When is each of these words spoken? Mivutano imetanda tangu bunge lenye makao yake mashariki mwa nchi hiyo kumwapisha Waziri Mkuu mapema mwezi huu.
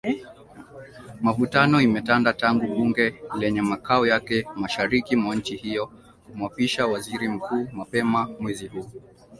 Mivutano 1.23 1.77
imetanda 1.87 2.29
tangu 2.41 2.65
bunge 2.75 3.05
lenye 3.41 3.61
makao 3.71 4.03
yake 4.11 4.37
mashariki 4.61 5.13
mwa 5.21 5.33
nchi 5.39 5.55
hiyo 5.55 5.91
kumwapisha 6.25 6.87
Waziri 6.87 7.27
Mkuu 7.29 7.67
mapema 7.73 8.29
mwezi 8.39 8.67
huu. 8.67 8.89